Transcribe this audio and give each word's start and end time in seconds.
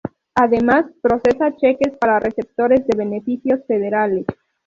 Además, 0.33 0.85
procesa 1.03 1.55
cheques 1.57 1.95
para 1.99 2.19
receptores 2.19 2.87
de 2.87 2.97
beneficios 2.97 3.59
federales. 3.67 4.25